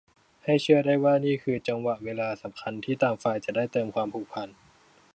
[0.43, 4.47] ให้เชื่อได้ว่านี่คือจังหวะเวลาสำคัญที่ต่างฝ่ายจะได้เติมความผูกพัน